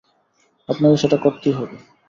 [0.69, 1.75] আপনাকে সেটা করতেই হবে!